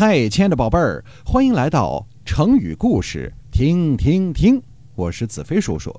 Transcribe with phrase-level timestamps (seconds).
[0.00, 4.62] 嗨，亲爱的宝贝儿，欢迎来到成语故事，听听听。
[4.94, 5.92] 我是子飞叔叔。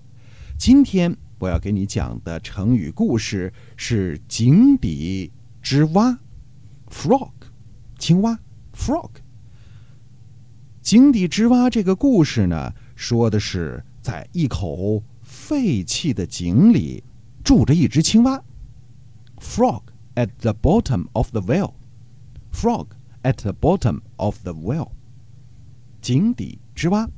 [0.58, 6.18] 今天我要给你讲的成语故事是井底之蛙
[6.90, 7.34] ，frog，
[7.98, 8.40] 青蛙
[8.74, 9.10] ，frog。
[10.82, 17.04] 井底之蛙这个故事呢，说的是在一口废弃的井里
[17.44, 18.42] 住着一只青蛙
[19.42, 19.82] ，frog
[20.16, 22.86] at the bottom of the well，frog。
[23.22, 24.92] At the bottom of the well，
[26.02, 27.10] 井底之蛙。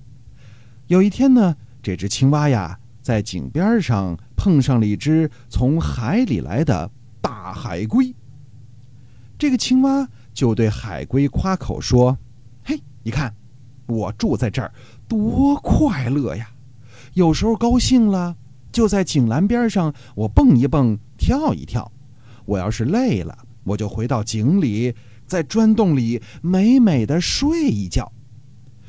[0.88, 6.90] 有一天呢，这只青蛙呀，在井边上碰上了一只从海里来的
[7.22, 8.16] 大海龟。
[9.38, 12.18] 这个青蛙就对海龟夸口说
[12.66, 13.36] ：“嘿，你看，
[13.86, 14.74] 我住在这儿
[15.08, 16.50] 多快乐呀！
[17.14, 18.36] 有时候高兴了，
[18.72, 21.92] 就在井栏边上我蹦一蹦，跳一跳；
[22.46, 24.96] 我要是累了，我就回到井里。”
[25.32, 28.12] 在砖洞里美美的睡一觉，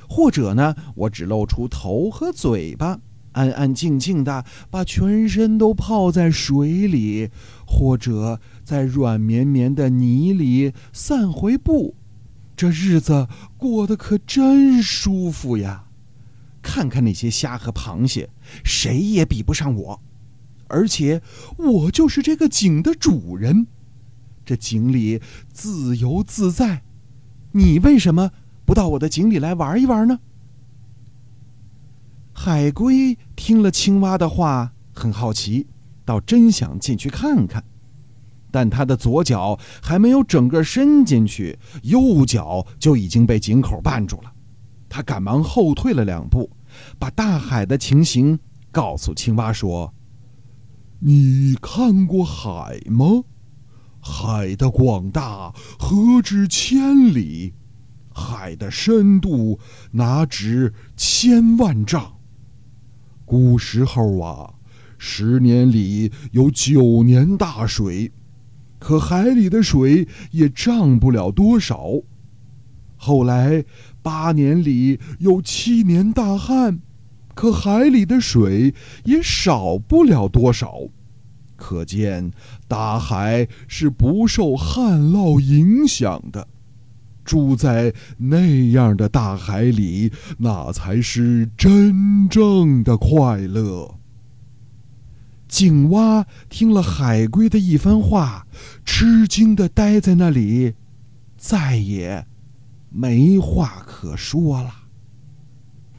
[0.09, 2.99] 或者呢，我只露出头和嘴巴，
[3.31, 7.31] 安安静静的把全身都泡在水里，
[7.65, 11.95] 或者在软绵绵的泥里散回步，
[12.57, 15.85] 这日子过得可真舒服呀！
[16.61, 18.29] 看看那些虾和螃蟹，
[18.65, 20.03] 谁也比不上我，
[20.67, 21.23] 而且
[21.57, 23.69] 我就是这个井的主人。
[24.45, 25.21] 这井里
[25.53, 26.83] 自由自在，
[27.53, 28.31] 你为什么
[28.65, 30.19] 不到我的井里来玩一玩呢？
[32.33, 35.67] 海龟听了青蛙的话，很好奇，
[36.05, 37.63] 倒真想进去看看。
[38.51, 44.33] 但他的左脚还没有整个伸进去，右脚就已经被井口绊住了。
[44.89, 46.51] 他赶忙后退了两步，
[46.99, 48.39] 把大海的情形
[48.71, 49.95] 告诉青蛙说
[51.01, 53.25] ：“你看过海吗？”
[54.05, 57.55] 海的广大何止千里，
[58.13, 59.61] 海的深度
[59.93, 62.15] 哪止千万丈。
[63.25, 64.55] 古时候啊，
[64.99, 68.11] 十年里有九年大水，
[68.81, 71.93] 可海里的水也涨不了多少。
[72.97, 73.65] 后来
[74.03, 76.81] 八年里有七年大旱，
[77.35, 78.75] 可海里的水
[79.05, 80.81] 也少不了多少。
[81.63, 82.33] 可见，
[82.67, 86.49] 大海是不受旱涝影响的。
[87.25, 93.95] 住在那样的大海里，那才是真正的快乐。
[95.47, 98.45] 井蛙听了海龟的一番话，
[98.85, 100.75] 吃惊的呆在那里，
[101.37, 102.27] 再也
[102.91, 104.75] 没话可说了。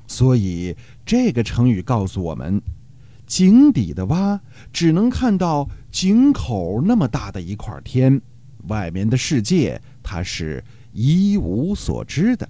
[0.07, 0.75] 所以，
[1.05, 2.61] 这个成语告诉我们。
[3.25, 4.39] 井底的蛙
[4.71, 8.21] 只能看到井口那么大的一块天，
[8.67, 12.47] 外面的世界它是一无所知的。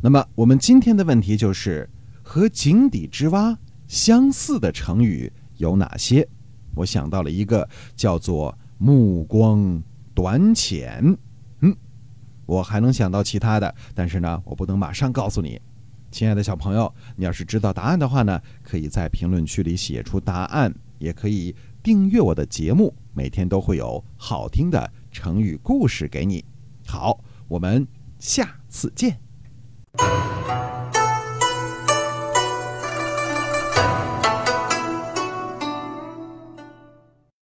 [0.00, 1.88] 那么，我们今天的问题就是：
[2.22, 3.58] 和井底之蛙
[3.88, 6.26] 相似的成语有哪些？
[6.74, 9.82] 我想到了一个，叫做“目光
[10.14, 11.16] 短浅”。
[11.60, 11.76] 嗯，
[12.46, 15.60] 我还能想到其他的，但是呢，我不能马上告诉你。
[16.14, 21.52] 亲爱的小朋友，你要是知道答案的话呢，可以在评论区里写出答案，也可以
[21.82, 26.44] 订阅我的节目，每天都会有好听的成语故事给你。
[26.86, 27.84] 好，我们
[28.20, 29.23] 下次见。